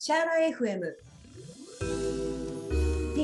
[0.00, 0.94] シャーラ FM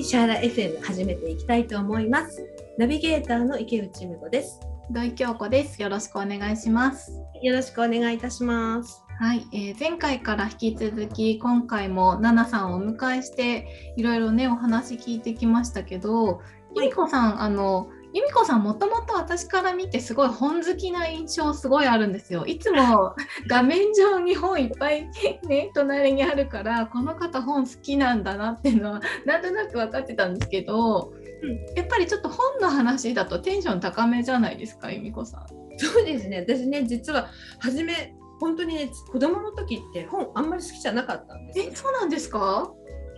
[0.03, 2.45] シャーラ FM 始めていきたいと思います。
[2.79, 4.59] ナビゲーターの池内美子です。
[4.91, 5.81] 土井京子です。
[5.81, 7.13] よろしくお願いします。
[7.41, 9.05] よろしくお願いいたします。
[9.21, 16.43] はい、えー、前回から引き続き今回もナナさんをお迎えしていろいろねお話聞いてきましたけど、
[16.75, 22.47] 由美子さんあの由美子さんもともと私から見てすごい本好きな印象すごいあるんですよ。
[22.47, 23.17] いつも
[23.51, 25.11] 画面上に本いっぱい
[25.49, 35.47] ね隣にあるからこの方本好きなんだなっていうのはなんとなく分かってたんですけど、うん、やっぱりちょっと本の話だとテンション高めじゃないですか由美子さん。
[35.77, 42.71] そうですね私ね実は初め本当にね子供の時って本あんまり好きじゃなかったんですえそうなんですか？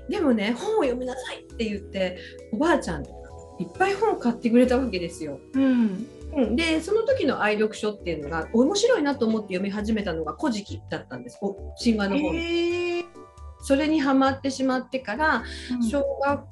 [0.08, 2.16] でもね本を読みなさいって言って
[2.52, 3.25] おばあちゃんと
[3.58, 5.40] いっぱい本を買ってくれたわけですよ。
[5.54, 6.06] うん。
[6.34, 11.38] うん、でその時の愛読書っていうのが面白いなと思って読み始めたのが「古事記」だったんです。
[11.82, 13.16] 神話の本。
[13.62, 15.42] それにはまってしまってから、
[15.72, 16.46] うん、小学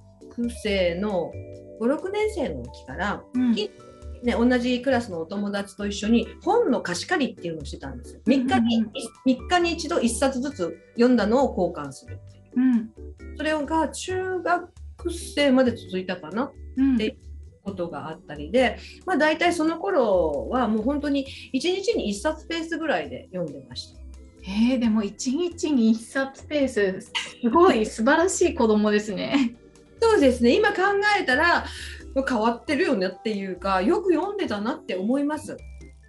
[0.62, 1.32] 生の
[1.80, 3.68] 56年生の時から、うん、ね、
[4.32, 8.20] 同じクラスのお友達と一緒に本の貸し借りっていうのをしてたんですよ。
[8.26, 8.86] 3日に,、
[9.26, 12.44] 3日に一度1冊ずつ読んだのを交換するっていう。
[12.56, 12.90] うん、
[13.36, 14.70] それが中学
[15.12, 16.50] 生まで続いたかな
[16.94, 17.16] っていう
[17.62, 24.00] ことがあったりで、うん、まあ、大体その頃はもう本当に1日に1冊ペースぐらいで読んでました。
[24.46, 29.54] えー、でも1日に1冊ペースすごい素晴らしい子供ですね。
[30.00, 30.82] そうですね今考
[31.18, 31.64] えたら
[32.28, 35.56] 変わってるよねっていうかよく読んでたなって思います。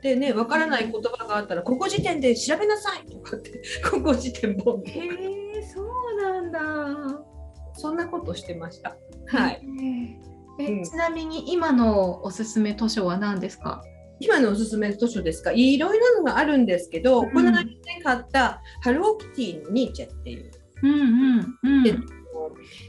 [0.03, 5.09] でね分からない言葉があったら、ここ時点で調べなさいとかって ここ時点本へ
[5.57, 7.25] えそうなんだ
[7.73, 8.95] そんなことしてました。
[9.27, 9.61] はい。
[9.81, 13.83] え、うん、ちなみに今のおすすめ図書は何ですか？
[14.19, 15.51] 今のおすすめ図書ですか？
[15.51, 17.63] いろいろなのがあるんですけど、うん、この間
[18.03, 20.51] 買ったハローキティのニーチェっていう、
[20.83, 22.05] うんうんうん、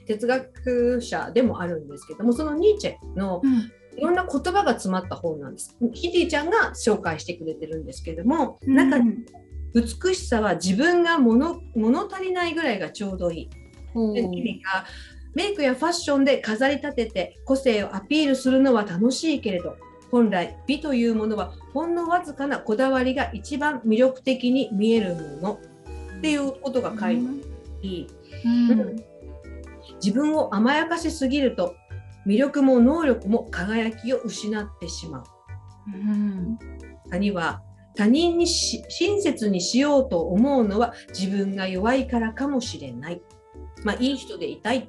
[0.06, 3.42] 哲学者でもあるんですけどもそのニーチェの
[3.96, 5.76] いろんな言葉が詰まった本なんです。
[5.94, 9.14] キティちゃんが紹介してくれてるんですけども、うん、中に
[9.74, 13.50] 美しさは自分が物物足りないぐらいがちょうどいい。
[14.14, 14.84] で君が
[15.36, 19.76] メイクやファッションで飾り立てて個性をアピールするのは楽しいけれど
[20.10, 25.60] 本来美というものはほんのわずかなこだわりが一番魅力的に見えるもの
[26.18, 27.32] っていうことが書いてあ
[27.82, 28.08] り、
[28.46, 28.96] うんうん、
[30.02, 31.74] 自分を甘やかしすぎると
[32.26, 35.24] 魅力も能力も輝きを失ってしまう。
[35.86, 36.58] うん、
[37.10, 37.60] 他には
[37.94, 43.20] 他人に親切にしようと思うのは自分が弱いからかもしれない。
[43.84, 44.88] まあ、いい人でいたい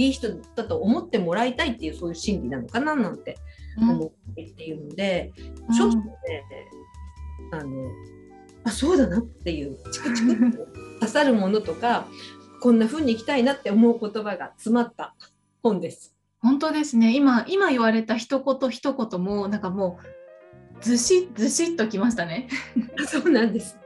[0.00, 3.36] いい人だと思ってもらいたいっていうそういう心理なのかななんて
[3.78, 5.30] 思ってっていうので、
[5.68, 6.04] うん、ちょっとね、
[7.52, 7.68] あの
[8.64, 10.66] あそうだなっていうチクチクと
[11.00, 12.06] 刺さるものとか
[12.62, 15.14] こんな風に生きたいなって思う言葉が詰まった
[15.62, 16.14] 本です。
[16.40, 19.98] 本当ですね今今言われた一言一言もなんかも
[20.80, 22.48] うずしずしっときましたね。
[23.06, 23.78] そうなんです。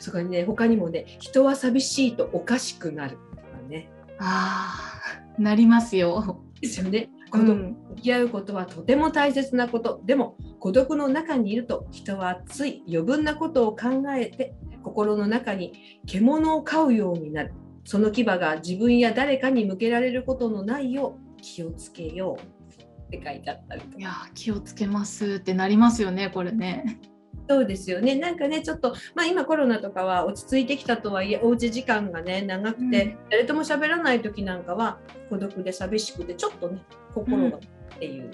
[0.00, 3.90] そこにね他にもね人は寂しいとおかしくなるとかね。
[4.18, 4.95] ああ
[5.38, 6.42] なりますよ。
[6.60, 7.08] ですよね。
[7.30, 17.52] 孤独向き合うことはとても大切なこと、でも孤独の中にいると人はつい余分なことを考えて心の中に獣を飼うようになる
[17.84, 27.00] その牙が自分や誰かに向けられることのないよう気をつけようって書いてあったりいや気をつけますってなりますよねこれね。
[27.48, 28.16] そうですよね。
[28.16, 34.98] なんかねちょっと、まあ、今コロナとかは落ち着いてきたとはいえおうち時間がね長くて、うん、誰とも喋らない時なんかは
[35.30, 36.82] 孤独で寂しくてちょっとね
[37.14, 37.60] 心がっ
[37.98, 38.30] ていう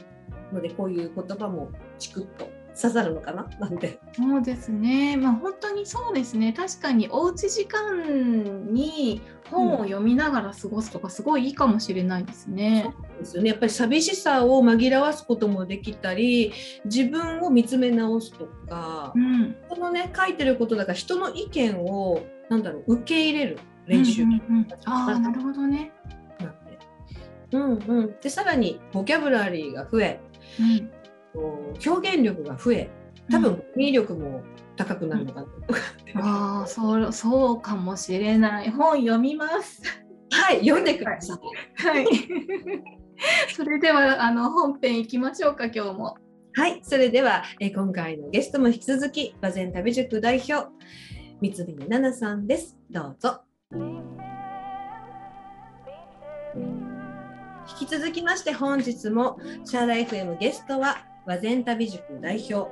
[0.52, 2.48] ので、うん、こういう言葉もチクッと
[2.80, 3.48] 刺さるのかな？
[3.60, 3.98] なんて。
[4.12, 5.16] そうですね。
[5.16, 6.52] まあ本当にそうですね。
[6.52, 12.92] 確かにおうち時間に本を読みながら過ごすとかすごいいいかもしれないですね。
[13.12, 13.50] うん、ですよね。
[13.50, 16.52] やっぱり寂しさを紛らわすこともできたり、
[16.84, 24.22] 自分を見つめ直すとか、うん、このね書いてることだから人の意見をなんだろう受け入れる練習。
[24.22, 25.92] うんうんうん、ああなるほどね。
[27.52, 30.20] うんうん、でさらにボキャブラリーが増え、
[30.58, 31.01] うん
[31.34, 32.90] 表現力が増え
[33.30, 34.42] 多分魅力も
[34.76, 35.80] 高くなるのかなとか、
[36.14, 38.70] うん、ああそうそうかもしれない。
[38.70, 39.82] 本読みます。
[40.30, 41.86] はい読んでください。
[41.86, 42.06] はい。
[43.54, 46.16] それではあの本編いきましょうか今日も。
[46.54, 46.80] はい。
[46.82, 50.66] それではえ今回のゲストも引き続き和前旅塾代表
[51.40, 52.76] 三菱奈々さんです。
[52.90, 53.42] どうぞ。
[57.80, 62.70] 引き続きまして本日もシャーラ FM ゲストは和前旅塾代表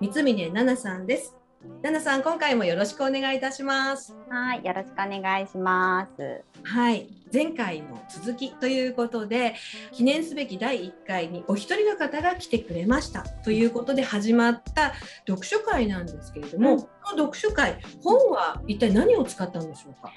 [0.00, 1.36] 三峰奈々さんです
[1.82, 4.16] ナナさん、今回もよろしくお願いいたします。
[4.28, 6.42] はい、よろしくお願いします。
[6.64, 9.54] はい、前回の続きということで、
[9.92, 14.92] 記念すべき第1回にお一人の方が来てくれましたということで始まった
[15.26, 20.12] 読書会なんですけれども、うん、この読書会、本は一体何を使ったんでしょうか？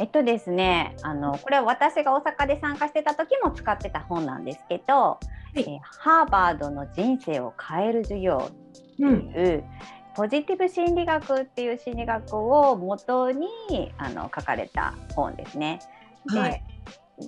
[0.00, 5.18] えっとですね、あのこれは私が大阪で参加してた時も使ってた本なんですけど、は
[5.56, 8.50] い、えハーバードの人生を変える授業
[8.96, 9.64] という、うん
[10.18, 13.46] ポジティブ心理学っていう心理学を元に
[13.98, 15.78] あの書かれた本ですね。
[16.32, 16.62] で、はい、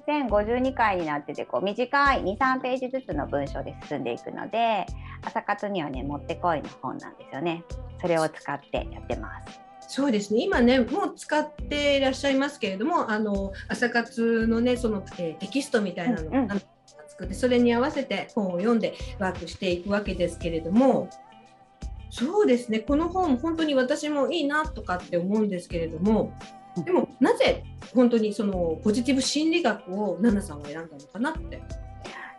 [0.07, 4.87] 全52回になっててこう短い23ページずつの文章で進んでいくので
[5.25, 7.63] 朝活にはねもってこいの本なんですよね。
[8.01, 9.70] それを使ってやってます。
[9.91, 16.55] そうですね今ねもう使っていらっしゃいますけれどもあの朝活のねその、えー、テキストみたいなのが
[17.09, 21.11] 作って、それに合わせて本を読んでワークしていくわけですけれども
[22.09, 26.39] そうですねこの本本当に私もいいなとかって思うんですけれども
[26.85, 31.61] でもなぜ本当にそのポジティブ心理学を奈々さんは選んだのかなって。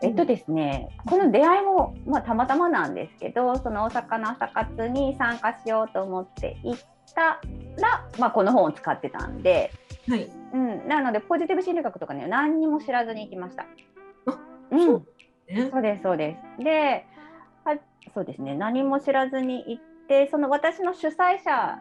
[0.04, 6.80] えっとですね、この出会いも、まあ、たまたまなんですけどその大阪の朝活に参加しようと思って行っ
[7.14, 7.40] た
[7.80, 9.72] ら、まあ、この本を使ってたんで、
[10.08, 10.30] はい。
[10.54, 13.66] うん、なのでポジティブ心理学とかね何にも知らずに行きました。
[14.26, 14.38] あ
[14.72, 15.06] うん、そう
[15.72, 16.64] そうですそうです。
[16.64, 17.06] で
[18.14, 18.56] そうですね。
[18.56, 21.80] 何も知らずに行ってその私の主催者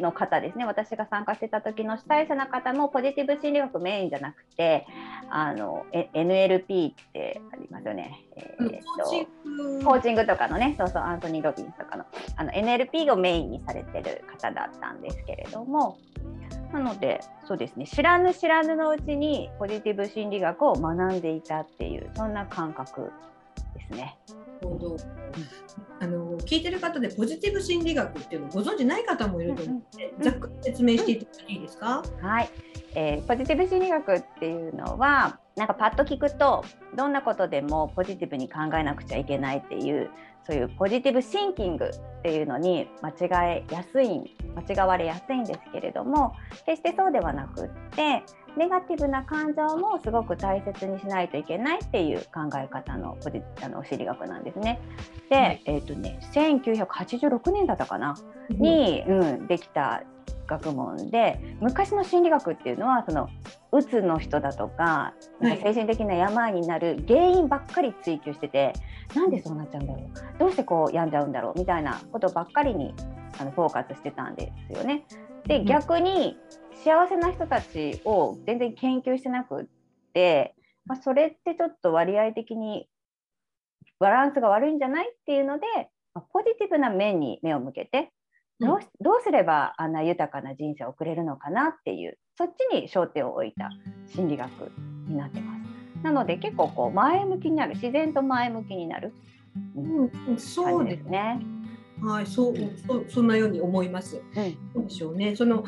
[0.00, 0.64] の方ですね。
[0.64, 4.84] 私が参加してた時の主催者の方もポジティブ心理学メインじゃなくて
[5.30, 10.26] あの NLP ってありますよね、えー、とコーチング。
[10.26, 12.04] とかのねそうそうアントニー・ロビンスとかの
[12.36, 15.96] あの NLP をメインにされてる方だったんですけれども。
[16.72, 17.86] なのでそうですね。
[17.86, 23.10] 知らぬ知らぬのうちにポジティブ心理学を学んでいたっていうそんな感覚
[23.74, 24.18] ですね。
[24.62, 24.96] ほど。
[26.00, 32.48] あの聞いてる方でポジティブ心理学っていうのをご存じない方もいると思うので、ざっくり説明していただいていいですか、はい、
[32.94, 36.64] えー、ポジティブ心理学っていうのはなんかパッと聞くと
[36.96, 40.10] どんなことでもポジティブに考えなくちゃいけないっていう
[40.46, 46.32] そういうポジティブシンキングっていうのに間違えやすい間違われやすいんですけれども
[46.64, 48.22] 決してそうではなくって
[48.56, 54.80] ネガティブな感情もすごく大切にしないといけないっていう考え方のポジあの心理学なんですね。
[55.30, 58.16] で、はい、えっ、ー、とね1986年だったかな、
[58.50, 60.02] に、うん、できた
[60.46, 63.28] 学問で昔の心理学っていうのはその
[63.70, 65.12] うつの人だとか
[65.42, 68.72] 精神的な病になる原因ばっかり追求してて、
[69.08, 70.38] はい、なんでそうなっちゃうんだろう？
[70.38, 71.58] どうしてこう病んじゃうんだろう？
[71.58, 72.94] みたいなことばっかりに
[73.38, 75.04] あのフォーカスしてたんですよね。
[75.46, 76.36] で逆に
[76.84, 79.66] 幸せな人たちを全然研究してなくっ
[80.14, 80.54] て、
[80.86, 82.88] まあ、それってちょっと割合的に
[83.98, 85.66] バランスが悪いんじゃないっていうので、
[86.14, 88.12] まあ、ポジティブな面に目を向けて
[88.60, 93.70] どうどうすればあんな豊かな人生を送れるのかなっていうそっちに焦点を置いた
[94.14, 94.50] 心理学
[95.06, 96.02] になってます。
[96.02, 99.12] なので結構こう前向きになる自然と前向きになる、
[99.76, 101.40] うん、そうですね。
[102.02, 102.54] はい、そう、
[102.86, 104.22] そそんなように思います。
[104.36, 105.34] うん、そうでしょうね。
[105.34, 105.64] その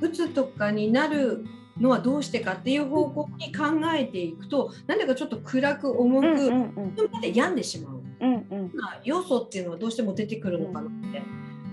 [0.00, 1.44] うつとかになる
[1.80, 3.64] のはどうしてかっていう方向に考
[3.94, 8.72] えていくとなんだかちょっと暗く重く、うんうんうん、で病んでしまう、うんうん、
[9.04, 11.22] 要素っていうのはどうしても出てくるのかなって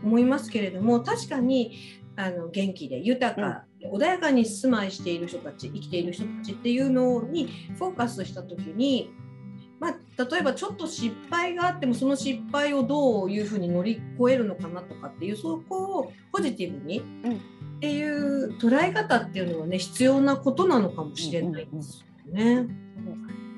[0.03, 1.77] 思いますけれども確かに
[2.15, 9.11] あの元気で豊か、うん、穏やかに住まいしている人たち生きている人たちっていうのにフォーカスした時に
[9.79, 17.03] まあ、例えばちょっと失敗があってもその失敗をどういうふうに乗り越えるのかなとかっていうそこをポジティブに
[17.75, 22.67] っていう捉え方っていうのはね必要なことなのかもしれないですよね。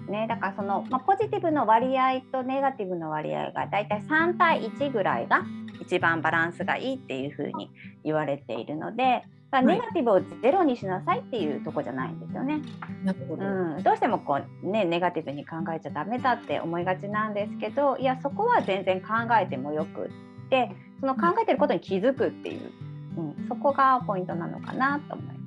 [0.10, 5.44] ね、だからその、まあ、ポジティブの割合とネガティブの割合がだいたい3対1ぐらいが
[5.82, 7.70] 一番バランスがいいっていうふうに
[8.06, 12.62] 言われているのでだネガティブをゼロにしなさいっていうとこじゃないんですよね。
[13.04, 19.08] なるほどうん、どうしてもこう、ね、ネガティブに考えちゃダメだって思いがちなんですけどいやそこは全然考
[19.42, 22.87] えてもよくってその考えてることに気づくっていううん、
[23.48, 25.38] そこがポイントなのかなと思います。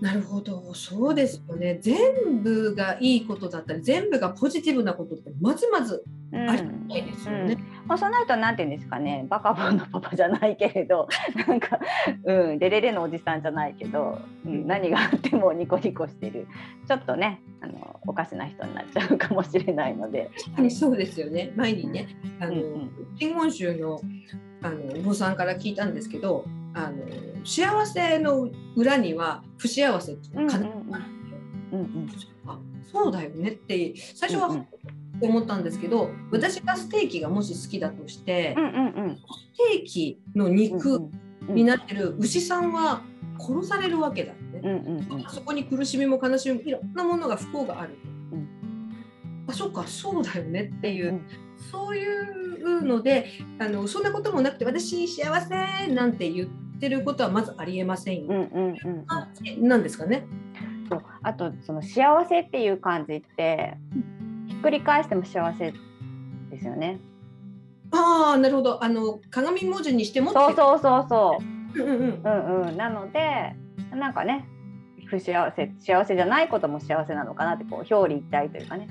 [0.00, 0.74] なるほど。
[0.74, 1.78] そうですよね。
[1.80, 7.40] 全部がいいことだったり全部がポジティブなことってまずまずありないですよね。
[7.40, 7.50] うん。
[7.50, 9.24] うん、まあ、そうなると何て言うんですかね。
[9.28, 11.08] バカボンのパパじゃないけれど。
[11.46, 11.78] なんか、
[12.24, 16.48] うん、デレレのおじさんじゃないけど、うん、何があってもニコニコしてる。
[16.88, 20.30] ちょっとねあのおかしな人になっちゃうかもしれないので。
[20.70, 21.52] そうですよね。
[21.56, 22.08] 前にね
[22.40, 24.00] あの、うんうん、真言宗の
[24.60, 26.44] あのお坊さんから聞いたんですけど
[26.74, 27.04] あの
[27.44, 30.98] 幸せの裏には不幸せっていうのが必ずあ
[31.72, 32.30] るんですよ。
[32.92, 34.64] そうだよねって最初は
[35.20, 38.78] 思ったんですけど私がステーキがもし好きだとして、うんうんう
[39.12, 39.20] ん、ス
[39.72, 41.08] テーキの肉
[41.48, 43.02] になってる牛さんは
[43.40, 47.98] 殺されるわけだね、うんうんうん、そこに苦しみも悲しみもいろんなものが不幸がある、
[48.32, 48.48] うん、
[49.48, 51.26] あそっかそうだよねっていう、うん、
[51.72, 53.26] そういうので
[53.58, 58.28] あのそんなこともなくて私幸せなんて言ってることはまずありえませんよ。
[58.28, 58.76] うんうん
[59.58, 60.26] うん、なんですかね？
[60.88, 63.76] そうあとその幸せっていう感じって
[64.48, 65.72] ひっくり返しても幸せ
[66.50, 66.98] ですよね。
[67.90, 71.38] ああなるほどあの鏡文字にしてもそうそうそうそ
[71.76, 71.82] う。
[71.82, 73.54] うんうんうんうん、なので
[73.92, 74.46] なんかね
[75.06, 78.88] 不幸せ幸せじゃないことも幸せなのかなってこう表裏一体というかね。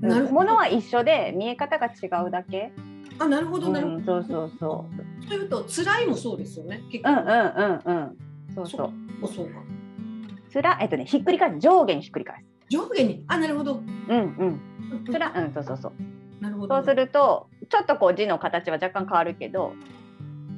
[0.00, 2.72] なるものは一緒で見え方が違うだけ。
[3.18, 4.86] あなるほどなるほど、うん、そうそうそ
[5.24, 5.28] う。
[5.28, 6.82] というと辛いもそうですよね。
[6.90, 8.16] 結構うんうんうんうん。
[8.54, 8.92] そうそう。
[9.20, 9.62] そうそうか。
[10.50, 12.44] つらえっとねひっくり返す上下にひっくり返す。
[12.70, 13.24] 上下に？
[13.28, 13.74] あなるほど。
[14.08, 14.60] うん
[14.92, 15.04] うん。
[15.04, 15.92] つらうんそうそうそう。
[16.40, 19.72] なるほど、そうするとちょっとこう字の形は若干変わるけど、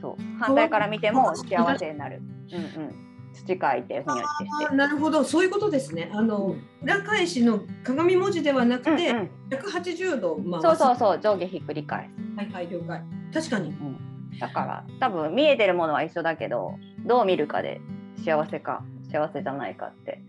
[0.00, 2.22] そう反対から見ても幸せになる。
[2.52, 2.94] うんうん。
[3.34, 4.75] 土書いてふにゃってして。
[4.75, 6.10] なるほどそういうことですね。
[6.14, 12.25] あの、うん、裏返しの鏡文字ではなくて、うんうん、180度回そうそうそう上下ひっくり返す。
[12.37, 13.02] はいはい了解。
[13.33, 13.71] 確かに。
[13.71, 16.75] うん、だから多分見えてるものは一緒だけど
[17.07, 17.81] どう見るかで
[18.25, 20.21] 幸せか幸せじゃないかって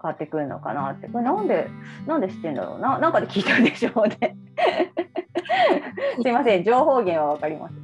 [0.00, 1.68] 変わってくるのかなってこれなんで
[2.06, 2.98] なんで知ってんだろうな？
[2.98, 4.36] なんかで聞いたんでしょうね。
[6.22, 7.74] すいません情報源は分かります。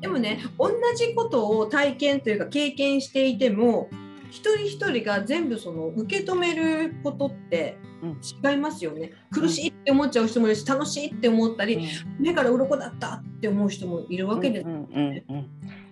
[0.00, 3.88] でもね同じことを体験というか経験していても
[4.30, 11.82] 一人一人が全部その受け止めることって違いますよね、うん、苦しいって思っちゃう人もいるし楽しいって思ったり、うん、
[12.18, 14.62] 目から鱗だったって思う人もいるわけで。
[14.62, 15.24] す、ね、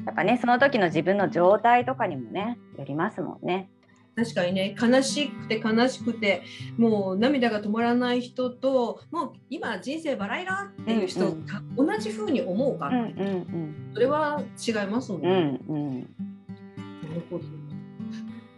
[0.05, 3.71] やっぱねその時の自分の状態とかにもねよりますもんね。
[4.17, 4.75] 確かにね。
[4.81, 6.43] 悲しくて悲しくて
[6.77, 15.61] もう涙が止まらない人ともう今人生バラ色っていう人、うんうん、同じふうに思うか、うんうんうん、それは違いますもんね。
[15.69, 17.60] うんうん、なるほど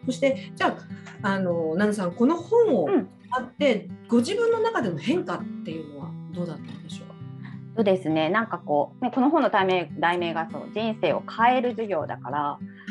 [0.07, 0.77] そしてじゃ
[1.23, 2.89] ああの奈々さんこの本を
[3.31, 7.09] あって、うん、ご自分の中での変化っていうのはどうだったんでしょう？
[7.09, 7.15] か
[7.77, 8.29] そうですね。
[8.29, 12.41] なんかこう、ね、この本の題名題名がそう人生を変える授業だから、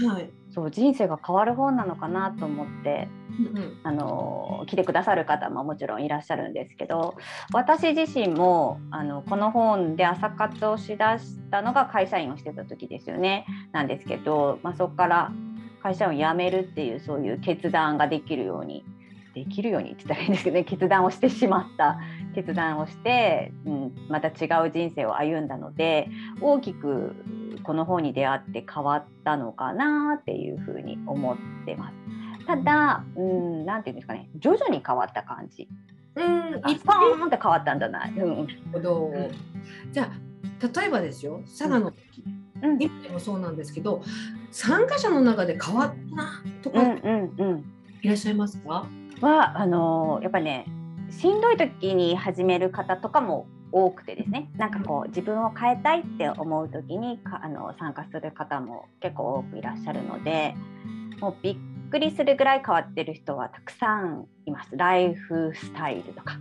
[0.09, 7.15] はい、そう人生が変わる本なのかなと思って、うんうん、あの来てくださる方ももちろんいらっしゃるんですけど
[7.53, 15.31] 私自身もあのこの本で朝活をしだしたのが会社員をしてた時ですよねなんですけど、まあ、そこから
[15.81, 18.83] 会社を辞めるっていうそういう決断ができるように
[19.33, 21.99] できるようにって言ったらいいんですけどね決断をしてしまった。
[22.33, 26.07] 決断をして、うん、また違う人生を歩んだので
[26.39, 27.13] 大きく
[27.63, 32.45] この本に出会って変わったのかなっていうふうに思ってます。
[32.47, 35.67] ただ、うん、なんていうんですかね、徐々に変わった感じ。
[36.15, 38.11] うん、一本って変わったんじゃない？
[38.11, 39.13] うん、ほど。
[39.91, 40.09] じゃあ、
[40.79, 42.23] 例えばですよ、佐賀の時、
[42.63, 44.01] うん、今でもそうなんですけど、
[44.51, 46.81] 参加者の中で変わったなとか、
[48.01, 48.85] いらっしゃいますか？
[49.21, 50.65] はあのやっぱね、
[51.09, 54.49] しんどい時に始める方とかも多くてですね。
[54.57, 60.55] なんかこう自分を変えたいって思う時にあの参加する方も結構多くいらっしゃるので
[61.19, 61.55] もうびっ
[61.89, 64.75] くりするぐらい変わってる人はたくさんいます。
[64.75, 66.37] ライフスタイルとか。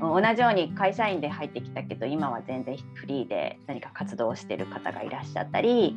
[0.00, 5.96] 同じように会社員で入ってきたけど今は全然フリーで何か活動してる方がいらっしゃったり、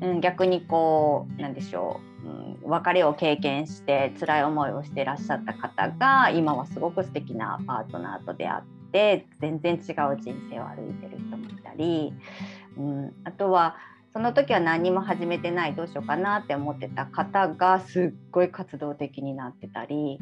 [0.00, 8.62] うん、逆にこうなんでしょう、うん、別れを経験して辛い思いをしていらっしゃった方が今はすごく素敵なパートナーと出会っ
[8.92, 12.12] て全然違う人生を歩いてる人もいたり、
[12.76, 13.76] うん、あとは
[14.12, 20.18] その時は何も始めてないどうしようかなって思ってた方がすっごい活動的になってたり、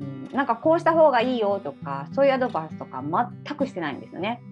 [0.00, 4.42] うん、なんかこうした方がいいよとかそういうアドバイスとか全くしてないんですよね。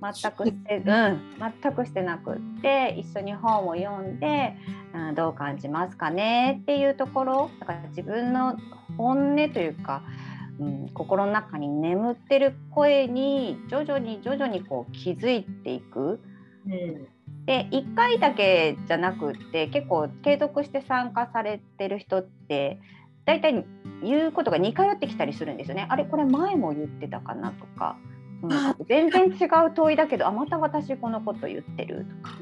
[0.00, 1.20] 全くして、 うん、
[1.62, 4.56] 全くしてなくって一緒に本を読んで、
[4.94, 6.60] うん、どう感じますかね？
[6.62, 8.56] っていうところだから自分の
[8.96, 10.02] 本音というか
[10.60, 16.20] うん、心の中に眠ってる声に徐々に徐々にこう気づいていく。
[16.66, 17.06] うん、
[17.46, 22.80] で1回だけじゃなくって結構継続して参加されてる人って
[23.24, 23.64] 大体
[24.02, 25.86] 言うことが似通ってきたりするんですよね。
[25.88, 27.96] あれこれ前も言ってたかなとか。
[28.42, 32.38] うん、全然違う問いだけどあまた私このこと言ってるとか、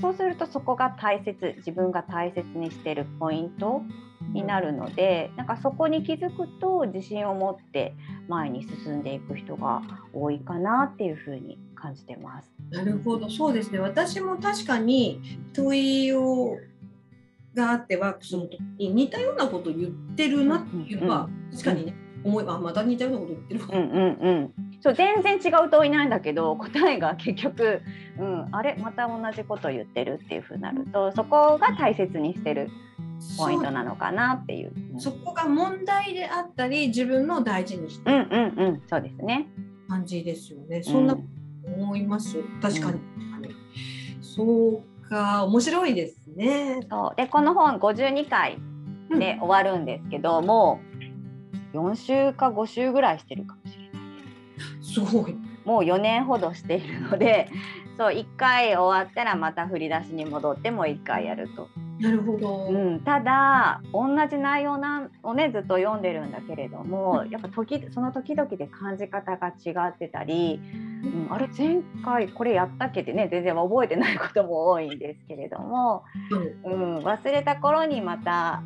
[0.00, 3.82] そうするとそこが大切自分が大切にしてるポイント
[4.32, 7.94] になるのでなんかそこに気づくと自信を持って
[8.28, 9.82] 前に進んでいく人が
[10.12, 12.48] 多いかなっていうふうに感じてます。
[12.70, 13.28] なるほど。
[13.28, 13.78] そうですね。
[13.78, 15.20] 私も確かに
[15.52, 16.56] 問いを
[17.54, 21.94] があってワークスの時に似たようなことを言ってるなっていうのは、確かにね
[22.24, 27.82] 思いあまた似たようなこと言ってる、うんうんうん、そう全然違う問いなんだけど答えが結局、
[28.18, 28.76] うん、あれ？
[28.76, 32.68] また同じこと言ってるっていうふうになるとそこが大切にしてる
[33.38, 34.72] ポイントなのかなっていう。
[34.98, 39.46] そこが問題であったり自分の大事にしてる、うんうんうん、そうですね
[39.88, 40.82] 感じですよね。
[40.82, 41.16] そんな
[41.64, 42.38] 思います？
[42.38, 43.02] うん、確かに、うん、
[44.20, 46.80] そうか面白いですね。
[46.90, 48.58] そうでこの本52回
[49.16, 50.80] で終わるんですけど、うん、も
[51.72, 53.56] う4週か5週ぐらいしてるか。
[54.92, 55.36] すごい。
[55.64, 57.48] もう4年ほどしているので
[57.98, 61.68] そう1回終わったらまた振り出しに戻ってもう1回やると。
[62.00, 70.60] なるほど、うん、ただ同じ内容なんをねずっと読んでるんだけれどもやっぱ時その時々で感じ方が違ってたり、
[71.04, 76.02] うん、あれ前回これやったっけってね全然覚えてないことも多いんですけれども、
[76.64, 78.64] うん、うん、忘れた頃にまた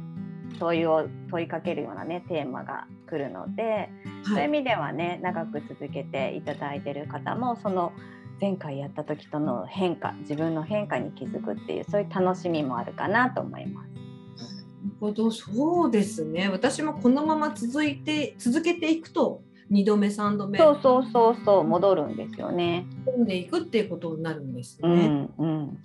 [0.58, 3.90] 問いを問いかけるようなねテーマが来るので、はい、
[4.25, 7.92] そういう意味ではね長く続けていただいてる方もその
[8.40, 13.88] 前回やった時との変化自分の変化に気づくっていうそういう楽しみもあるかなと思います。
[13.88, 22.86] なるほどそうですね私もこのまま続いて続けていくと2度目3度目そうそうそうそう戻るんですよね。
[23.04, 24.88] 戻んでいくっていうことになるんですね。
[25.38, 25.78] うん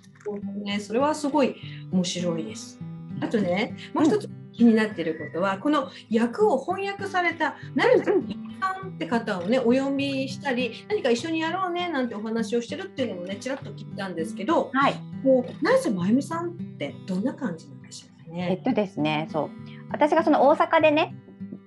[0.54, 1.56] うん、ねそれはすごい
[1.90, 2.78] 面白いです。
[3.20, 18.48] あとねもう一つ、うん気になっていることはこの役を翻訳された成瀬さんって方をねお呼びしたり何か一緒にやろうねなんてお話をしてるっていうのもねちらっと聞いたんですけど、はい、もう成瀬真由美さんってどんな感じなんでしょうかね。
[18.50, 19.50] えっとですねそう
[19.90, 21.14] 私がその大阪でね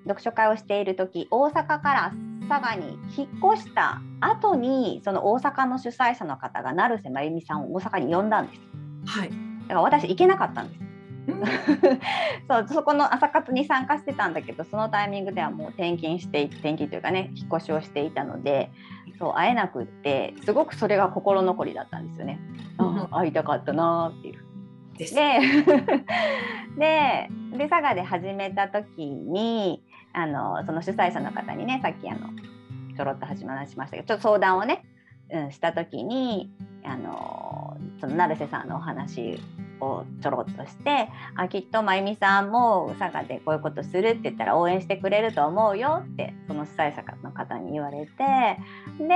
[0.03, 2.13] 読書会をしている時大阪から
[2.47, 8.61] 佐賀に引っ越した後にその大阪の主催者の方が成瀬真由美さんを大阪に呼んだんです。
[9.05, 9.35] はい、だ
[9.69, 10.84] から私行けなかったんです。
[12.47, 18.71] そうそこの朝活に参加してたんだけどそのタイミングではもう転勤して転勤というかね引っ越しをしていたので
[19.17, 22.39] そう会えなくってすごくそれが心残りだったんですよね。
[22.77, 24.45] あ会いたかったなっていう。
[24.97, 25.05] で
[26.77, 32.29] で で佐賀で始めた時にあのその主催者の方にねさっきあの
[32.95, 34.85] ちょろっと始まりましたけどちょっと相談をね、
[35.29, 36.51] うん、した時に
[36.85, 39.39] あのその成瀬さんのお話
[39.81, 48.11] をちょろっとしてあきっと真由美さんも佐賀でこういうことするって言ったら応援してくれると思うよってその主催者の方に言われて
[48.99, 49.15] で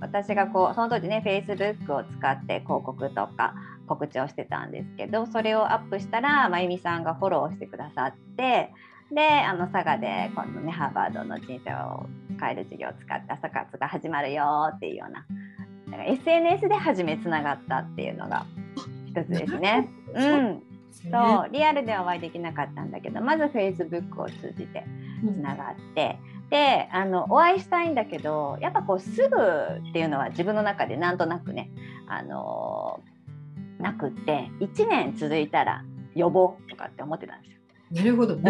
[0.00, 3.54] 私がこうその当時ね Facebook を使って広告とか
[3.86, 8.72] 告知をしてたんですけどそれをアップしたら真由美さんがフォローしてくださって
[9.12, 12.06] であの佐賀で今度ねハーバードの人生を
[12.40, 15.24] 変える授業を使った朝活が始まるよっていうような
[16.04, 18.44] SNS で初めつながったっていうのが。
[19.22, 19.88] 一つですね。
[20.14, 20.62] うん、
[21.10, 24.84] そうリアルではお会いできなかったんだけどまず Facebook を通じて
[25.20, 29.36] つながって、うん、であのお会いしたいんだけどやっぱこうすぐ
[29.88, 31.70] っていうのは自分の中でなんとなくね
[32.06, 33.00] あの
[33.78, 37.56] なくって1年続いたら呼ぼうとかって思ってたんですよ。
[37.92, 38.34] なるほど。
[38.34, 38.42] うん、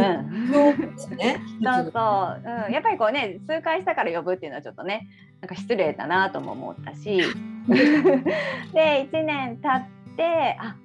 [0.97, 1.41] そうね。
[1.63, 5.09] そうそう、うん、やっぱりこうね、数回したから呼ぶっていうのはちょっとね、
[5.43, 7.21] なんか失礼だなとも思ったし。
[8.73, 10.77] で、1年経って、あ、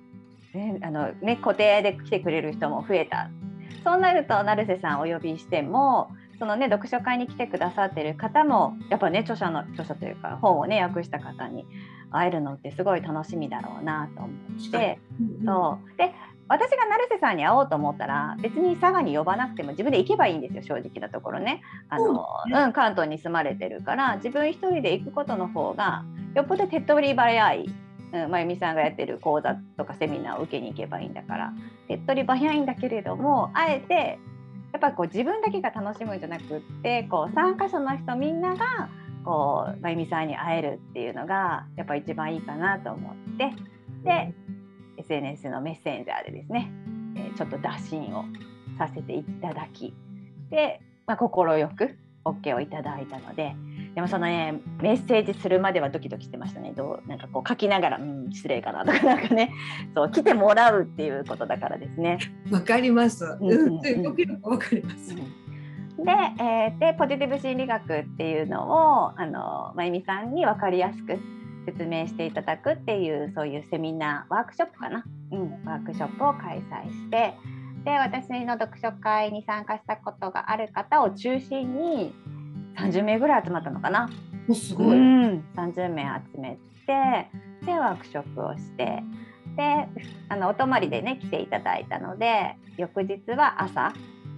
[0.54, 3.30] ね、あのね固定で来てくれる人も増えた。
[3.84, 6.10] そうなると成瀬さんお呼びしても。
[6.42, 11.68] そのね読書会に来てくださってる方もやっぱね著者の著者というか本をね訳した方に
[12.10, 15.00] 会えるのってすごい楽しみだろうなと思って、
[15.46, 16.12] そうで
[16.48, 26.04] 私が成瀬さんに会おうと思ったら別に佐賀に呼ばなくても自分で行けばいいんですよ正直なところねあの、うん、関東に住まれてるから自分一人で行くことの方が
[26.36, 27.70] よっぽど手っ取り早い、
[28.14, 31.54] うん、真由美さんがやってる講座とかセミナーを受けに行けばいいんだから。
[31.88, 34.20] 手っ取り早いんだけれどもあえて
[34.72, 38.90] やっぱこう自分だけが楽しむんじゃなくってこう参加者の人みんなが
[39.26, 43.52] こう真由美さんに会えるっていうのがやっぱ一番いいかなと思って。
[44.04, 44.34] で
[44.98, 46.72] SNS のメッセンジャーでですね、
[47.36, 48.26] ちょっと打診を
[48.78, 49.94] させていただき。
[50.50, 51.30] で、まあ、快
[51.70, 53.56] く OK をいただいたので
[53.96, 59.52] でもそのねメッセージするまではドキドキしてましたねどうなんかこう書きながらうん失礼かなとか なんかね
[59.96, 62.20] そう来てもらうっていうことだからですね。
[62.50, 63.26] わかります。
[63.40, 63.76] うん、
[64.44, 65.16] わかります。
[65.16, 65.24] で,、
[66.40, 71.20] えー、でポジティブ心理学っていうのをあのまゆみさんに分かりやすく
[71.66, 77.36] 説明していただくっていうそういうセミナーワークショップかな、うん、ワークショップを開催して
[77.84, 82.14] で私の読書会に参加したことがある方を中心に
[82.90, 84.10] 30名ぐらい集まったのかな。
[84.54, 87.30] すごい、うん、30名集めて
[87.66, 89.04] でワークショップをして
[89.56, 89.88] で
[90.30, 93.94] あのお泊まりでね来ていただいたので翌日は朝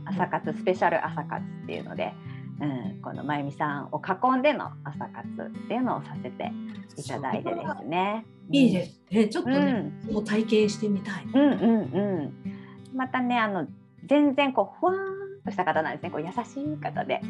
[0.06, 2.14] 朝活スペシャル朝活っていうので、
[2.60, 2.66] う
[2.98, 6.52] ん、このまゆみさんを囲んでの朝活っていうのをさせて
[6.98, 8.26] いただいてですね。
[8.52, 11.26] いいですね、ちょっとね、うん、もう体験してみたい。
[11.34, 12.34] うんうんうん。
[12.94, 13.68] またねあの
[14.06, 14.96] 全然こうふわー
[15.40, 16.12] んとした方なんですね。
[16.12, 17.22] こう優しい方で、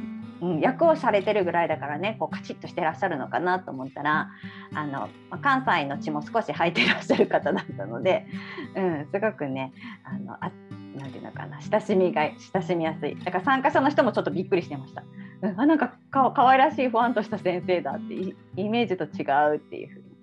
[0.44, 4.30] うん、役をされてるぐらいだからねこうカチッとしてらっしゃるのかなと思ったら
[4.74, 5.08] あの
[5.42, 8.28] 関西の血も少し入ってらっしゃる方だったので、
[8.76, 9.72] うん、すごくね
[10.04, 10.52] あのあ
[10.98, 13.16] なんていうのかな親しみが親しみやすい。
[13.16, 15.04] だから参加者の人もちょっとびっくりしてました、
[15.42, 20.14] うん、あなんかかかわいらしいふわんとした先生だってイメージと違うっていうふうに。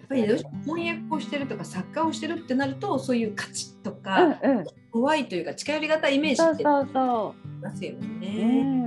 [0.00, 7.44] やっぱりどうしても翻訳をしてるとか作家をしてるってなるとそういう価値とか、うんうん、怖いというか近寄りがたいイメージってそうそうそう。
[7.64, 8.28] ますよね。
[8.28, 8.83] うん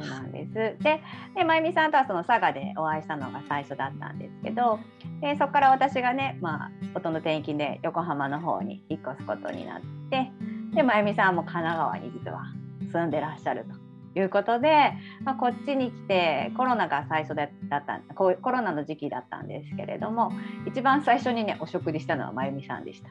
[0.00, 0.54] そうなんです。
[0.82, 1.02] で、
[1.36, 4.80] でまゆみさんとはその佐賀でお会いしたのが最初だったんですけど、
[5.20, 9.80] でそこから私がね、まあ夫の転勤で横浜の方に引っ越すことになっ
[10.10, 10.30] て、
[10.74, 12.44] でまゆみさんも神奈川に実は
[12.92, 14.92] 住んでらっしゃるということで、
[15.24, 20.32] まあ、こっちに来てコロナが最初だったコロナの時期だったんですけれども
[20.66, 23.10] 一番最初にねお食事したのはまゆみさんでした。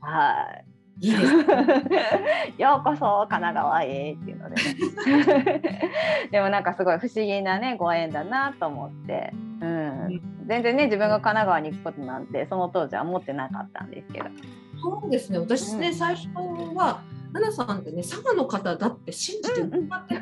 [0.00, 1.22] はいいいです
[2.58, 5.62] ようこそ神奈川へっていうのでね。
[6.32, 14.26] でもなんかすごい不思議なねご縁だなと思って、うん、全然ね自分が神奈川に行くことなんてその当時は思ってなかったんですけど。
[14.82, 15.38] そうですね。
[15.38, 16.28] 私ね、うん、最初
[16.74, 17.00] は
[17.32, 20.20] 奈々さんってね佐賀の方だって信じて伺って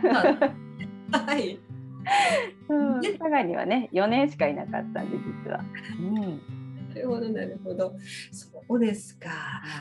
[1.11, 1.59] た、 はい。
[2.69, 5.61] うん、佐賀にはね4年しかいなかったんで実は。
[6.01, 6.21] うん。
[6.23, 6.54] な
[6.95, 7.95] るほど、なるほど。
[8.33, 9.31] そうですか。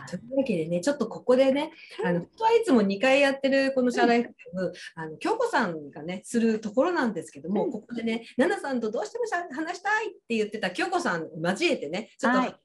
[0.10, 1.72] というわけでね、ちょっとここでね、
[2.04, 12.56] あの、とはいつも2回やってるこの社内フム、あの、京子さんがね、するところなんですけども、ここでね、奈々さんとどうしても話したいって言ってた京子さんを交えてね、ちょっと、はい、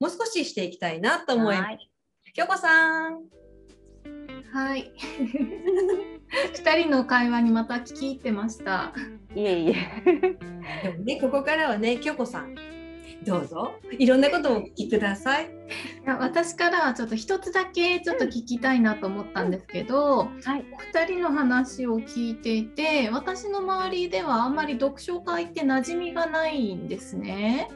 [0.00, 1.78] もう少ししていきたいなと思います。
[2.34, 3.24] 京子さん。
[4.52, 4.92] はい。
[6.54, 8.92] 二人の会話にまた聞き入ってました。
[9.34, 9.74] いえいえ。
[10.82, 12.54] でもね、ここからはね、京子さん。
[13.26, 13.72] どうぞ。
[13.98, 15.46] いろんなことをお聞きください。
[15.46, 15.48] い
[16.06, 20.40] や私からはちょっと一つだけちょっと聞きたいなと思ったんですけど、うん。
[20.40, 27.68] はい、お二人の話を聞いていて私の周りではあんまり読書会って馴染みがないんですね。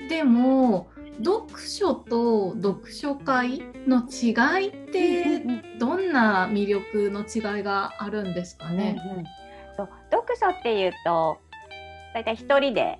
[0.00, 0.88] うん、でも
[1.24, 5.40] 読書と読書会の違いって
[5.78, 9.24] どんな魅力の違いがあるんですかね、うんうん、
[10.10, 11.38] 読書っていうと
[12.14, 12.98] 大体一人で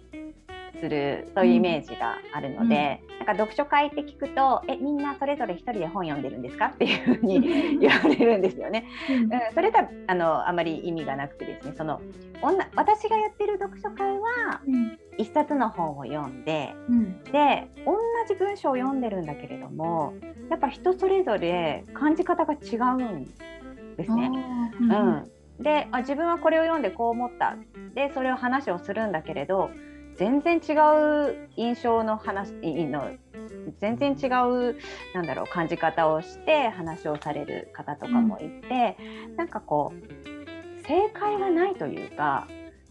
[0.85, 8.85] するそういうイメージがあるので、うん、なんか読書会って聞くと「えみんなそれぞれ一人で本読んでるんですか?」っていうふうに 言われるんですよね。
[9.11, 12.03] うん、それがあのあまり意味がなくてですねその
[12.77, 14.61] 私がやってる読書会は、
[15.17, 17.97] 一冊の本を読んで、うん、で同
[18.29, 20.13] じ文章を読んでるんだけれども
[20.51, 23.25] やっぱ人それぞれ感じ方が違うん
[23.97, 24.31] ですね。
[24.81, 27.57] うん、であ自分はこれを読んでこう思った
[27.95, 29.71] でそれを話をするんだけれど
[30.17, 32.53] 全然違う印象の話
[32.87, 33.11] の
[33.81, 34.77] 全然違う
[35.15, 38.97] なんだろう感じ方をして話をされる方とかもいて、
[39.29, 42.47] うん、なんかこう正解がないというか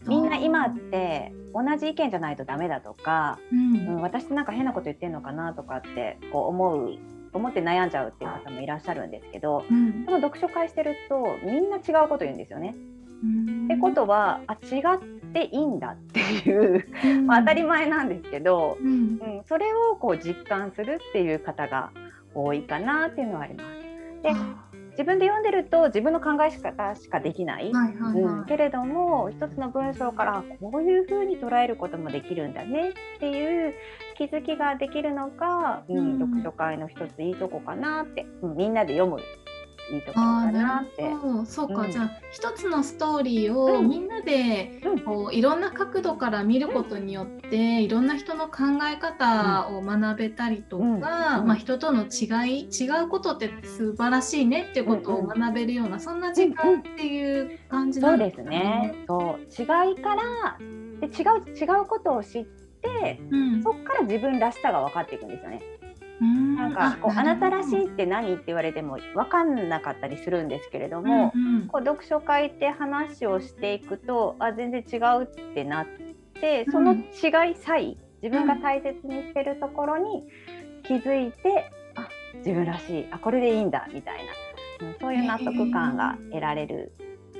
[0.06, 6.98] みんな今って同じ意見じゃないとダメだとか、うん、うん、私なんか変なこと言ってんのかなとかってこう思う
[7.32, 12.74] 思って悩んじゃうっていう方もいらっしゃるんですけど、うん、その読書会してるとみんな違うこと言うんですよね。
[13.64, 16.86] ってことはあ違っていいんだっていう、
[17.26, 18.92] まあ、当たり前なんですけど、うん、う
[19.40, 21.90] ん、それをこう実感するっていう方が
[22.34, 23.74] 多いかなっていうのはあります。
[24.22, 24.32] で
[24.92, 27.72] 自分で読んでると自分の考え方しかできない、
[28.46, 33.74] けれども一つの文章からこういうふうに捉えることもできるんだねっていう
[34.16, 39.20] 気づきができるのが、うん、読書会の一ついいとこかなって、うん、みんなで読む
[39.92, 41.10] いいところかなって。
[41.46, 59.04] そうか、うん、じゃあ一つのストーリーをみんなでこういろんな角度から見ることによっていろんな人の考え方を学べたりとか、まあ、人との違い違うことって素晴らしいねっていうことを学べるような、そんな時間っていう感じなんですね。
[59.06, 59.64] そうですね。
[59.66, 59.88] そう。
[59.88, 60.58] 違いから
[61.00, 65.62] で違う違うことを知って、うん、そこから自分らしさが分かっていくんですよね。
[66.56, 75.86] なんかこうあなたらしいって何って言われても分かんなかったりするんですけれども、うんうん、こう読書会って話をしていくとあ全然違うってなっ
[76.40, 80.24] てその違いさえ自分が大切にしてるところに
[80.84, 82.08] 気づいて、うん、あ
[82.38, 84.20] 自分らしいあこれでいいんだみたい
[84.80, 86.92] な、うん、そういう納得感が得られる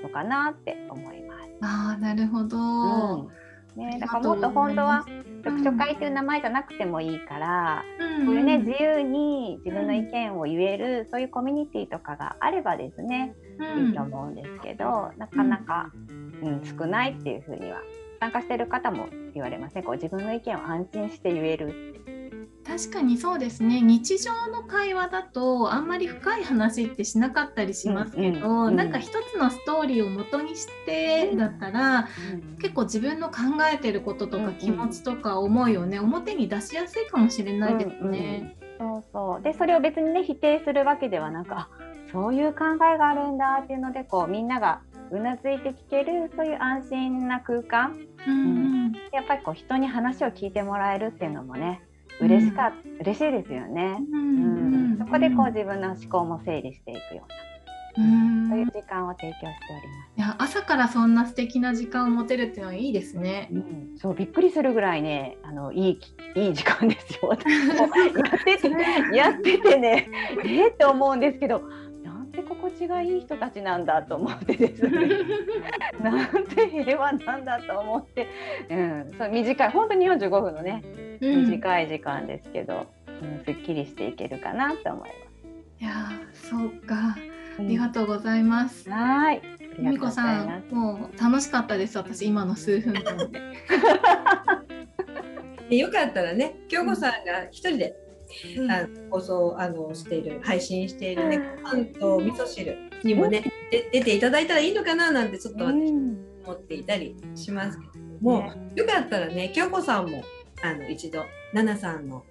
[0.02, 1.44] のかなって思います。
[1.60, 3.43] あなるほど、うん
[3.76, 5.04] ね、だからもっと本当は
[5.44, 7.84] 読書会という名前じゃなくてもいいから、
[8.18, 13.34] うん、こういうね自由に自分の意見を言える、そういうコミュニティとかがあればですね、
[13.78, 15.90] いいと思うんですけどなかなか、
[16.42, 17.80] うん、少ないっていうふうには
[18.20, 19.82] 参加してる方も言われますね。
[19.82, 22.00] こう自分の意見を安心して言える
[22.74, 23.80] 確かにそうですね。
[23.80, 33.36] 日常の会話だとあんまり深い話ってしなかったりしますけど、うんうん、なんか一つのストーリーを元にしてだったら、うん、結構自分の考
[33.72, 38.56] えてることとか気持ちとか思いをね表に出しやすいかもしれないですね。
[38.80, 39.42] うんうん、そうそう。
[39.42, 41.54] でそれを別にね否定するわけではなく
[42.10, 44.80] そういう考えがあるんだっていうのでこうみんなが
[45.12, 51.80] うなずいて聞けるそういう安心な空間、うん、うん、やっぱりこう人に話を聞いてもらえるっていうのもね
[52.20, 57.34] 嬉しか、うん、嬉しいですよね、うん、そこでこう自分の思考も整理していくような。
[57.96, 60.18] うんそういう時間を提供しております。
[60.18, 63.48] いや朝からそんな素敵な時間を持てるっていうのはいいですね。
[63.52, 66.00] うん、そうびっくりするぐらいねあのいい
[66.34, 67.30] いい時間ですよ。
[67.38, 70.08] やっててやっててね
[70.44, 71.62] えー、って思うんですけど。
[72.34, 75.08] て心地がいい人たちなんだと思ってですね
[76.02, 78.28] なんて平和なんだと思って、
[78.70, 80.82] うん、そう短い本当に45分のね
[81.20, 82.86] 短い時間ですけど、
[83.22, 85.24] うん、すっきりしていけるかなと思います。
[85.80, 85.92] いや
[86.32, 87.16] そうか
[87.58, 88.90] ありがとうございます。
[88.90, 89.42] はい。
[89.78, 91.96] 由美子さん、もう楽しかったです。
[91.98, 93.30] 私今の数分間
[95.70, 95.76] で。
[95.76, 97.94] よかったらね、京子さんが一人で、
[98.58, 105.92] うん、あ放送あのしている配信しているね、パンと味噌汁にもね、で出ていただいたらいいのかななんてちょっと私
[106.46, 110.24] 思っていたりしますけども、ね、よかったらね、京子さんも
[110.62, 112.24] あの一度奈々さんの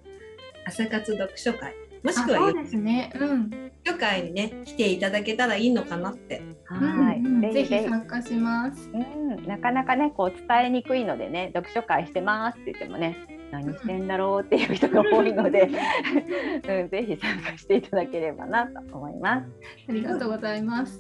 [0.66, 6.42] 朝活読書会もしくはそうですね、うん、読書会にね来ていただけたらいいのかなって。
[6.66, 8.90] はい、うんうん、ぜひ参加します。
[8.94, 13.16] うん、なかなかねこう伝えにくいのでね読書会してますって言ってもね
[13.54, 15.70] 何してんだろうっていう人が多いので、
[16.68, 19.48] うん、ぜひ参加していただければなと思います。
[19.88, 21.00] ありがとうございます。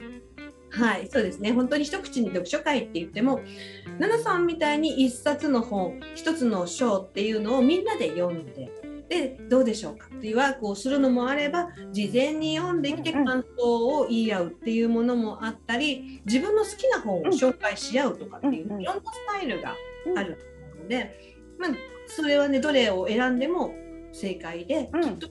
[0.70, 1.52] はい、そうですね。
[1.52, 3.42] 本当に一口に読書会って言っても、
[4.00, 8.70] 奈々さんみたいに一冊の本、一つの章っていうのをみんなで読んで、
[9.10, 19.76] でどうでしょうかっていうワークをするのもあれば事前に読んできて感想を言い合うっていうものもあったり自分の好きな本を紹介し合うとかっていういろんなスタイルが
[20.16, 20.38] ある
[20.82, 21.72] ので、まあ、
[22.16, 23.74] それはねどれを選んでも
[24.12, 25.30] 正解で、きっと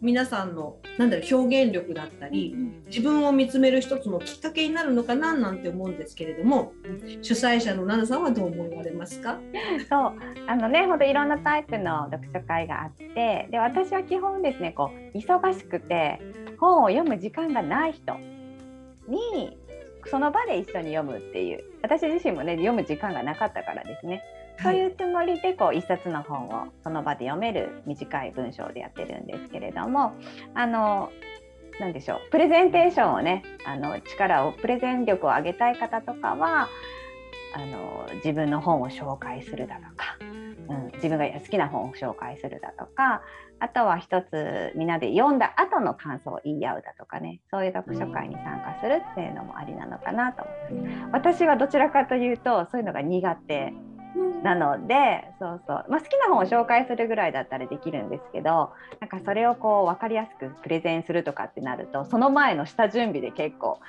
[0.00, 2.54] 皆さんのなんだろう表現力だったり、
[2.86, 6.72] 自分を見つめる一つのきっかけになるのかななんて思うんですけれども、
[7.22, 9.38] 主催者の奈々さんはどう思われますか？
[9.88, 10.12] そう。
[10.46, 16.20] あのね本当いろんなタイプの読書会があってで私は基本ですねこう忙しくて
[16.58, 18.14] 本を読む時間がない人
[19.08, 19.56] に
[20.06, 21.64] その場で一緒に読むっていう。
[21.82, 24.22] 私自身もね読む時間がなかったからですね
[24.62, 30.14] そういうつもりでこう一冊の本をその場で読める短い文章でやってるんですけれども
[30.54, 31.10] あの
[31.80, 36.68] 何でしょうプレゼンテーションをねあの力をプレゼン力を上げたい方とかは
[37.54, 43.22] あの自分の本を紹介するだとか、うん、自分が好きな本を紹介するだとか
[43.60, 51.08] あとは一つみんなで読んだ後の感想を言い合うだとかねそういう読書会に参加するっていうのもありなのかなと思います。
[51.12, 53.72] 私はどちらかというとそういうのが苦手
[54.42, 63.80] なのでそうそう、まあ、好きな本を紹介するぐらいだったらできるんですけどなんかそれをこう分かりやすくプレゼンするとかってなるとその前の下準備で結構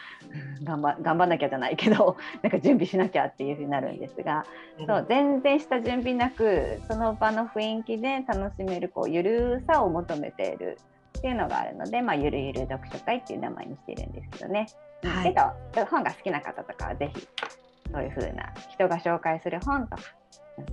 [0.63, 4.45] 頑張頑張んなきゃじゃないけど なんか準備しなきゃっていうふうになるんですが、
[4.87, 10.77] そう全然下準備なくその場の雰囲気で楽しめるこうゆるさを求めている
[11.17, 14.67] っていうのがあるので、まあ、ゆるゆる読書会っていう名前にしているんですけどね。
[15.03, 15.33] はい、
[15.73, 17.27] けど本が好きな方とかはぜひ
[17.95, 20.03] そういう風な人が紹介する本とか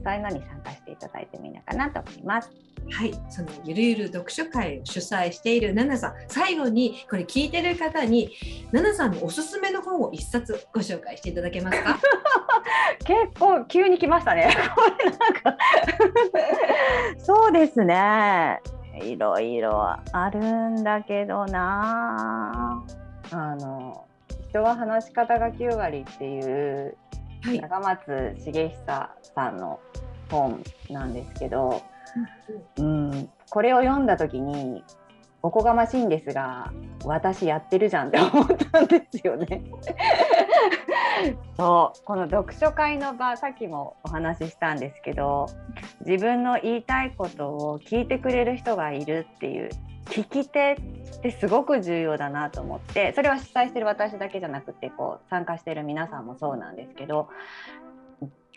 [0.05, 2.51] そういうのに参加していただいてもいいのかなと思います。
[2.91, 8.33] はい、そのゆるゆる読書会を主催しているナナさん、最後にこれ聞いてる方に
[8.73, 11.99] ナナさんのおすすめの本を一冊ご紹介していただけますか？
[13.05, 14.51] 結構急に来ましたね。
[17.19, 18.61] そうですね。
[19.03, 22.85] いろいろあるんだけどな。
[23.33, 24.05] あの
[24.49, 26.97] 人は話し方が9割っていう
[27.45, 29.81] 長松茂久さんの
[30.31, 31.83] 本なんですけど、
[32.79, 34.85] うん、これを読んだ時に
[35.43, 36.73] おこがましいんですが
[37.05, 39.63] 私やってるじゃんって思ったんですよね。
[41.57, 42.05] そう。
[42.05, 45.47] この読書会の場さっきもお話ししたんですけど
[46.07, 49.71] 自分の言いたいことを聞いてくれる人がいるっていう
[50.07, 57.29] 聞き手ってすごく重要だなと思ってそれは主催してる私だけじゃなくてこう参加してる皆さんもそうなんですけど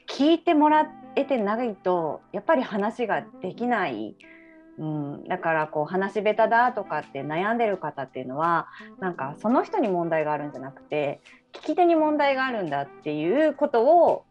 [0.08, 4.16] 聞いてもらえてないとやっぱり話ができない。
[4.78, 8.68] うん、だからこう話し下手だとかって悩んでる方っていうのは
[9.00, 11.22] なんかその人に問題があるんじゃなくて
[11.54, 14.26] 聞き手に問題があるんだっていうことを、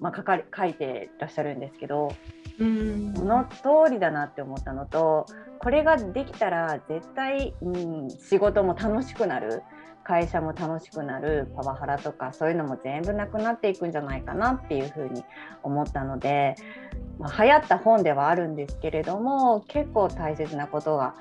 [0.00, 2.12] まあ、書かれ書いてらっしゃるんですけど
[2.58, 3.14] うん。
[3.14, 5.26] その通りだなって思ったのと
[5.58, 9.62] これができたら絶対、うん、仕事も楽しくなる
[10.04, 15.24] 会社も楽しくなるパワハラとかそういうのも全部なくなっていくんじゃないかなっていうふうに
[15.62, 16.56] 思ったので、
[17.18, 21.14] まあ、流行った本ではあるんですけれども結構大切なことが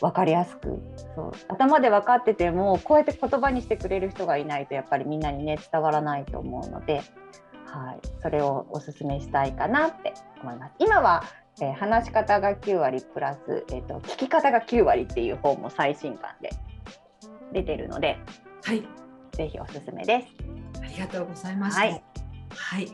[0.00, 0.78] 分かりやすく
[1.14, 7.02] そう頭で分かっててもこうやって言葉にしてくれる人がいないとやっぱりみんなにね伝わらないと思うので、
[7.72, 10.74] はい、それをおすすめしたいかなって思います。
[10.78, 11.22] 今は
[11.60, 16.50] えー、話し方が9割プラス、えーと、聞き方が9割っていう本も最新刊で
[17.52, 18.18] 出てるので、
[18.64, 18.82] はい、
[19.32, 20.80] ぜひおすすめです。
[20.82, 21.78] ありがとうございます。
[21.78, 22.02] はい、
[22.48, 22.88] はい、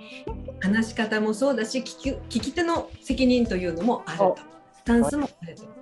[0.60, 4.36] 話し方もそうだし聞き聞き手の責任というのもあると
[4.74, 5.75] スタンスもあると。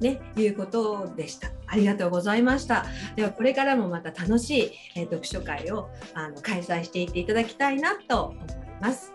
[0.00, 1.48] ね、いうことでした。
[1.66, 2.86] ありがとうございました。
[3.16, 8.36] ではこれからもまた楽しい、えー、読書会をあの開催していっていただきたいなと思い
[8.80, 9.12] ます。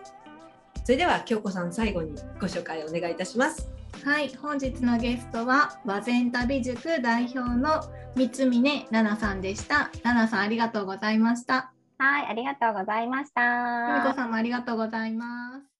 [0.84, 3.68] それでは京子さん最後にご紹介お願いいたします。
[4.04, 7.82] はい、本日のゲストは和前旅塾代表の
[8.14, 9.90] 三峰奈々さんでした。
[10.02, 11.72] 奈々さんありがとうございました。
[11.98, 13.42] はい、ありがとうございました。
[13.42, 15.75] 由美子さんもありがとうございます。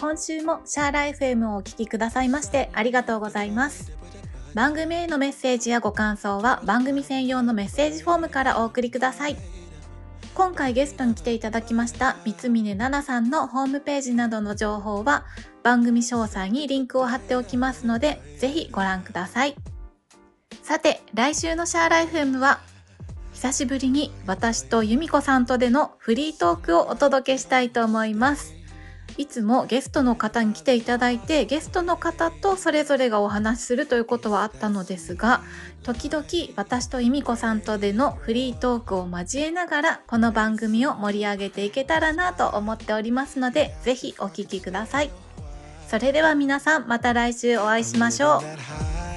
[0.00, 3.92] 今週もシャーライフ m をお聞きくださいましてありがとうございます。
[4.54, 9.36] 番組へのメッセージやご感想は番組専用のメッセージフォームからお送りください。
[10.34, 15.24] 今回ゲストに来ていただきました三峰奈々さんのホームページなどの情報は
[15.64, 19.56] 番組詳細にリンクを貼っておきますのでぜひご覧ください。
[20.62, 22.60] さて来週のシャーライフ M は
[23.32, 28.57] 久しぶりに私と由美子さんとでのフリートークをお届けしたいと思います。
[29.16, 35.42] いつもゲストの方に来ていただいてゲストの方とそれぞれがお話しするということはあったのですが
[35.82, 36.24] 時々
[36.56, 45.10] 私と由美子さんとでのフリートークを交えながらこの番組を盛り上げていけたらなと思っておりますのでぜひお聴きください。
[45.88, 48.42] それでは皆さんまた来週お会いしましょ
[49.04, 49.07] う。